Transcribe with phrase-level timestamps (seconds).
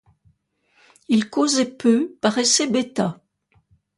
[1.09, 3.21] Il causait peu, paraissait bêta.